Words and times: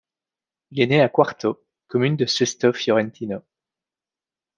Il 0.71 0.81
est 0.81 0.87
né 0.87 0.99
à 0.99 1.09
Quarto, 1.09 1.63
commune 1.87 2.15
de 2.17 2.25
Sesto 2.25 2.73
Fiorentino. 2.73 3.43